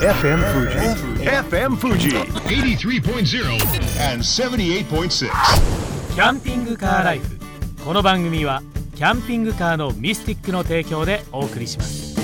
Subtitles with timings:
[0.00, 0.78] FM Fuji.
[1.26, 2.08] FM Fuji.
[2.48, 3.44] 83.0
[4.10, 5.28] and 78.6.
[6.14, 7.38] キャンピングカーライフ
[7.84, 8.62] この番組は
[8.94, 12.16] キャンピングカーのミスティックの提供でお送りします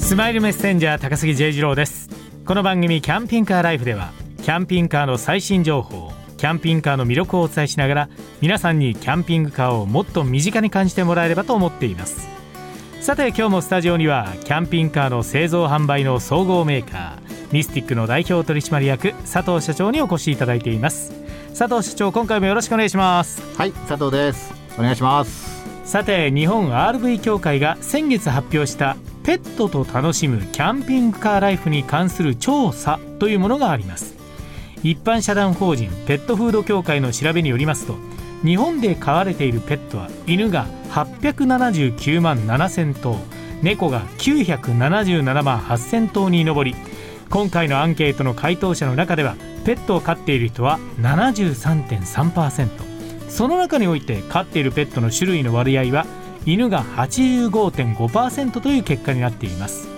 [0.00, 2.10] スマイルメッセンジャー高杉 J 次郎です
[2.44, 4.10] この番組キャンピングカーライフでは
[4.42, 8.08] キャンピングカーの最新情報キャンピングカーの魅力をお伝えしながら
[8.40, 12.39] 皆さんにキャンピングカーをもっと身近に感じてもらえればと思っています
[13.00, 17.18] さて今日もスタジオにはキャンピングカーの製造販売の総合メーカー
[17.50, 21.10] ミスティックの代表取締役佐藤社長にお越しいただいています。
[21.56, 23.40] 佐藤社長今回もよろしくお願いします。
[23.56, 24.52] はい佐藤です。
[24.78, 25.64] お願いします。
[25.86, 34.14] さて日本 RV 協会が先月発表したペットと楽しむキャンピングカーライフに関する調査というものがあります。
[34.82, 37.94] 一般社団法人ペットフード協会の調べによりますと
[38.44, 43.16] 日本で飼われているペットは犬が879万7000頭
[43.62, 46.74] 猫が977万8000頭に上り
[47.28, 56.06] 今回のアンケートの回答者の中ではペットを飼っている人は73.3%その中において飼っているペットの種類の割合は
[56.46, 59.88] 犬が85.5%という結果になっています。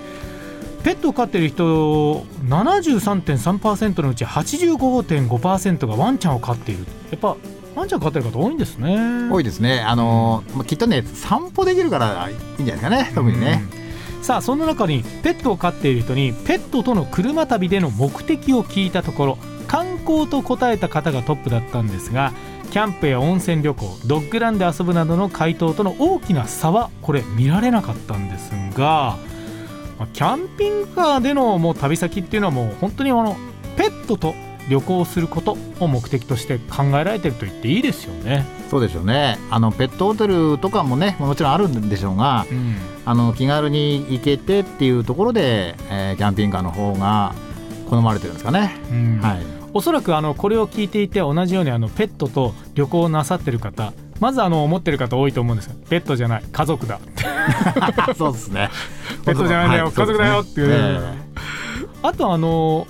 [0.83, 6.85] ペットを飼っている人73.3%のうち85.5%がワンちゃんを飼っている。
[7.11, 7.37] やっぱ
[7.75, 9.29] ワンちゃん飼ってる方多いんですね。
[9.31, 9.81] 多いですね。
[9.81, 13.65] あのまあきっとね散歩できるからいいんじゃないですかね特にね、
[14.19, 22.33] うん、さあその中にペットを飼っている人にペットとの車旅での目的を聞いたところ観光と答えた方がトップだったんですが
[22.71, 29.19] キャンプや温泉旅行ドッグランで遊ぶなどの回答との大きな差はこれ見られなかったんですが
[30.15, 33.37] キャンピングカーでのもう旅先っていうのはもう本当にあの
[33.77, 34.35] ペットと
[34.69, 38.45] 旅行することを目的として考えられてると言っていいですよね。
[38.71, 39.39] そうでしょうね。
[39.51, 47.35] あのペットホテルとかもねもちろんあるんでしょうが、うん、あの気軽に行けてっていうところで、えー、キャンピングカーの方が
[47.91, 48.77] 好まれてるんですかね。
[48.91, 49.43] うん、はい。
[49.75, 55.71] おそらくあのこれを聞いていて同じようにあのペットと旅行をなさってる方まずあの思ってる方多いと思うんです。
[55.91, 56.45] ペットじゃない。
[56.53, 57.01] 家族だ。
[58.17, 58.71] そうですね。
[59.27, 61.19] ペットじゃないんだよ、はい、家族だよっていう、ね、
[62.03, 62.87] あとあの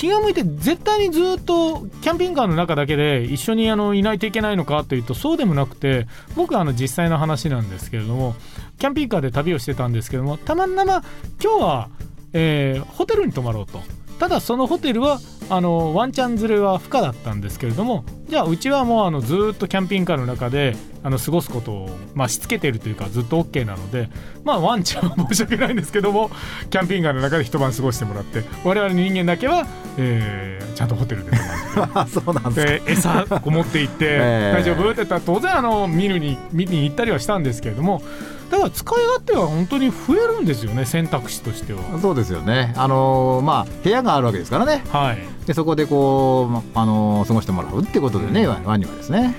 [0.00, 6.06] 気が向いて絶対にずっとキャンピングカーの中だけで一緒にあのいないといけないのかというとそうでもなくて
[6.36, 8.34] 僕はあの実際の話なんですけれども
[8.78, 11.04] キャンピングカーで旅をしてたんですけどもたまたま
[11.38, 11.90] 今日は、
[12.32, 13.82] えー、ホテルに泊まろうと。
[14.18, 24.08] ただそのホテルはあのワンちゃん連れは不可だったんですけれどもじゃあうちはもうあのずっとキャンピングカーの中であの過ごすことを、まあ、しつけてるというかずっと OK なので、
[24.44, 26.30] まあ、ワンちゃんは申し訳ないんですけども
[26.70, 29.66] キャンピングカーの中で一晩過ごしてもらって我々人間だけは、
[29.98, 31.32] えー、ちゃんとホテルで
[31.74, 34.84] 泊まって そうなんで餌こもっていって、 えー、大丈夫？
[34.84, 38.02] って言ったら当然あの見るに見に行ったりはしたんですけれども
[38.50, 41.80] だから使い勝手は本当に増えるんですよね選択肢としては。
[42.02, 42.74] そうですよね。
[42.76, 45.18] あのー、まあ部屋があるわけですからね、はい、
[45.50, 49.34] でそこでこう、あのー、過ごしてもらうってことでね、うん、ワニはですね。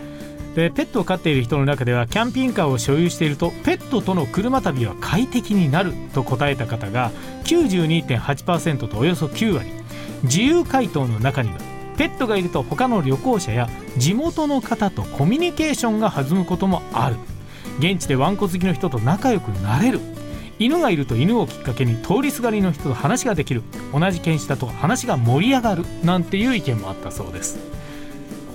[0.56, 7.12] でペットを飼っている人の中ではキャンピングカーを所有しているとペットとの車旅は快適になると答えた方が
[7.46, 9.70] 92.8%とおよそ9割。
[10.24, 11.60] 自由回答の中には
[11.96, 17.16] ペットがいると他の旅行者や地元の方とコミュニケーションが弾むこともある。
[17.80, 20.02] 現地でワンコ好きの人と仲良くなれる
[20.62, 23.64] 犬がいると犬をきっかけに通りすがりの人と話ができる。
[23.92, 27.58] 同じ犬種だと話が盛り上がるなんていう意見もあったそうです。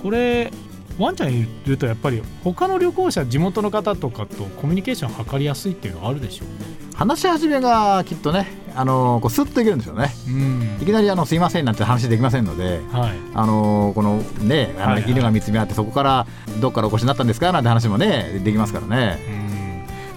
[0.01, 0.51] これ
[0.97, 6.77] ワンちゃんいるとやっぱり他の旅行者地元の方とかとコミュニケーション図りやすいっていうのはあるでしょうね。
[6.95, 16.27] 話し始めがきっとねあのこうスッといけるんですよね、うん、いきなりあの「すいません」なんて話できませんので、はい、あのこのねあの犬が見つめ合ってそこから
[16.59, 19.46] どっからお越しになったんですかなんて話もねできますからね、うん、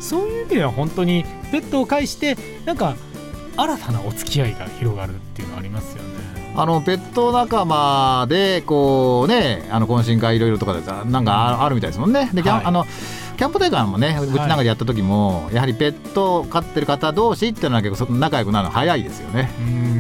[0.01, 2.97] そういう意味では本当にペットを介してなんか
[3.57, 6.11] 新たなお付き合いが広がるっていうのはありますよね。
[6.57, 10.81] あのペット仲間でこうねあの懇親会いろいろとかで
[11.11, 12.31] なんかあるみたいですもんね。
[12.35, 12.87] で、はい、あの
[13.37, 19.51] キャンプ大会もねうちなんかでやった時も、はい、やはりペットを飼ってる方同士っていうのは結構仲良くなるの早いですよね。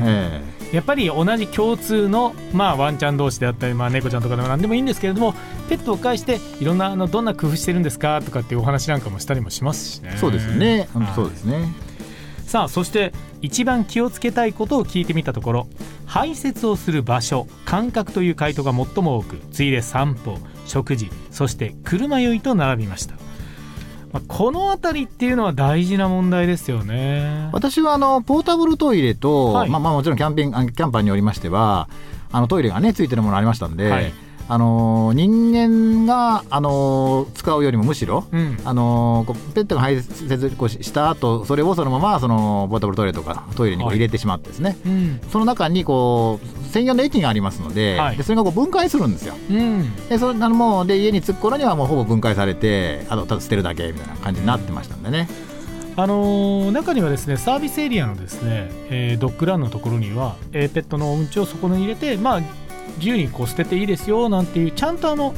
[0.04, 5.34] えー、やっぱり同じ共通の、まあ、ワンちゃん同士であったり、まあ、猫ちゃんとかでも何でもいいんですけれども
[5.68, 8.22] ペットを介していろんなあのどんな工夫してるんですか？
[8.22, 10.16] とかっていうお話なんかもしたりもしますしね。
[10.18, 11.68] そうですね、本当そうですね。
[12.46, 13.12] さあそして
[13.42, 15.66] 一番気をつけたいことを聞いてみたところ
[16.04, 23.14] 排泄をする場所間隔という回答が最も多く次いで散歩食事そして車酔いと並びました
[24.12, 27.48] まあ、この辺りっていうのは大事な問題ですよね。
[27.52, 31.88] 私はあのポータブルトイレと、はい、まあ、まあもちろんキャンピングキャンパーによりましては
[32.32, 34.12] あのトイレがねついてるものありましたんで、はい。
[34.52, 38.58] あの人間が、あの使うよりもむしろ、うん。
[38.64, 39.24] あの
[39.54, 45.20] ペットが排泄こうしした後それをそのままそのポータブルトイレとかトイレに入れてしまってですね、うん。
[45.30, 49.34] その中にこう専用の液がありますので,、はいでそれがこう分解するんですよ。
[49.50, 55.28] うんでそれあのもうで家に着く頃にはもうほぼ分解されてあとただ捨てるだけみたいな感じになってましたんでね。
[55.96, 62.40] あのー中にはですねサービスエリアのですね、えードッグランのところには、えーペットのうんちをそこに入れてまあ
[62.96, 65.34] 自由にこう捨てていいですよなんていうちゃんとあの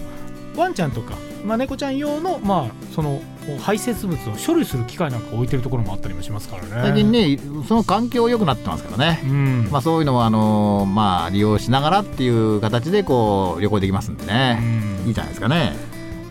[0.56, 1.14] ワンちゃんとか、
[1.44, 3.20] まあ、猫ちゃん用のまあその
[3.60, 6.68] 排泄物を処理する機械なんか置いてるところもあったりもしますからね。
[6.70, 9.20] 最近ねその環境良くなってますからね。
[9.24, 14.58] うん、まあ、そういうのをあの、まあ、利用しながらっていう形でこう旅行できますんでね、
[15.02, 15.08] うん。
[15.08, 15.72] いいじゃないですかね。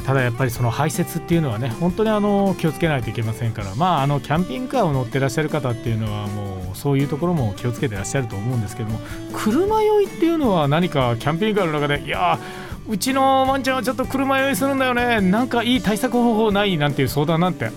[0.05, 3.75] ただやっぱりその排泄っていうのはね本当にあの気をつけないといけませんから。
[3.75, 8.99] まああのキャンピングカーを乗ってらっしゃる方っていうのはもうそういうところも気をつけてらっしゃると思うんですけども
[9.33, 15.21] 車酔いっていうのは何かキャンピングカーの中でいやーうちのワンちゃんはちょっと車酔いするんだよね。
[15.21, 17.69] なんかいい対策方法ないなんていう相談なんて。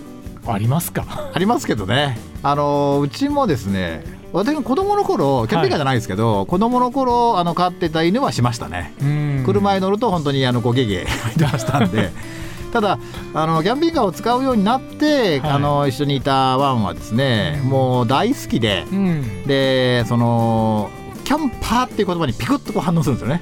[0.46, 1.04] ありますか？
[1.32, 8.92] ありますけどね、あのうちもですね私も子供の頃キャンピングカーじゃないですけど、子供の頃あの飼ってた犬はしましたね。
[9.00, 9.42] うん。
[9.46, 12.10] 車に乗ると本当にあのこうゲゲ 入ってましたんで。
[12.72, 12.98] ただ
[13.34, 15.50] あのキャンピングカーを使うようになって、はい。
[15.52, 19.44] あの一緒にいたワンはですね、もう大好きでうん。
[19.46, 20.90] でその
[21.24, 23.40] キャンパーっていう言葉にピクッとこう反応するんですよね。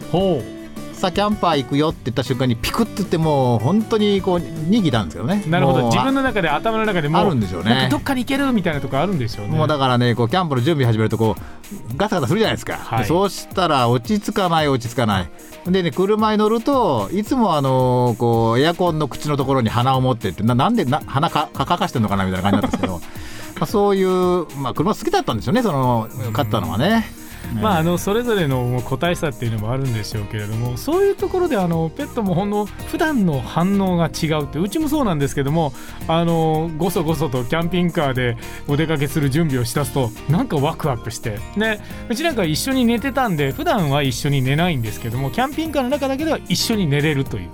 [1.10, 5.42] キャンパー行くよって言った瞬間にピクッて言ってもう本当にこう逃げたんですけどね。
[5.44, 5.86] うなるほど。
[5.86, 7.88] 自分の中で頭の中でもうあるんでしょうね。
[7.90, 9.56] どっかに行けるみたいなとこあるんでしょうね。
[9.56, 12.98] もうだからねこうキャンプの準備始めるとこうガタガタするじゃないですか、はい。
[13.00, 15.30] でそうしたら落ち着かない落ち着かない。
[15.66, 23.00] でね車に乗るといつもあのこうエアコンの口のところに鼻を持ってってななんでな鼻かかかかしてんのかなみたいな感じなんですけど。
[23.56, 27.21] まあそういう、まあ、車好きだったんでしょうねその買ったのはね。
[27.60, 35.72] まあ、あのそれぞれの個体差っていうのもあるんでしょうけれどもそういうところであのペットもほんの普段の反応が違うってうちもそうなんですけども
[36.08, 38.36] あのごそごそとキャンピングカーで
[38.68, 41.80] お出かけする準備をしだすとなんかワクワクしてね。
[42.08, 47.50] うちなんか一緒に寝てたんで普段は一緒に寝ないんですけどもキャンピングカーの中だけでは一緒に寝れるという。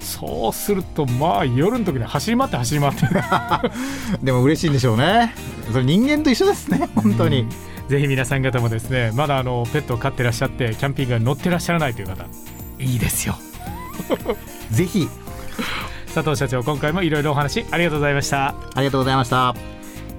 [0.00, 3.06] そうするとまあ夜の時に走り回って走り回って。
[4.22, 5.34] でも嬉しいんでしょうね。
[5.72, 7.46] それ人間と一緒ですね本当に、
[7.88, 12.26] ぜひ皆さん方もですねまだあのペットを飼ってらっしゃってキャンピングカーに乗ってらっしゃらないという方。
[12.78, 13.36] いいですよ。
[14.70, 15.08] ぜひ。
[16.14, 18.48] 佐藤社長今回もいろいろお話ありがとうございました。
[18.74, 19.54] ありがとうございました。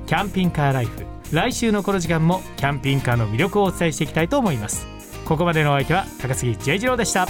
[0.06, 1.06] キャンピングカーライフ。
[1.32, 4.88] 来週のこの時間もキャンピングカーの魅力をお伝えしていきたいと思います。
[5.26, 7.28] ここまでのお相手は高杉 J 次郎でした